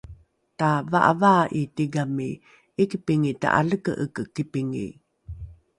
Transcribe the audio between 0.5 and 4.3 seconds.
tava’avaa’i tigami ’ikipingi taka’aleke’eke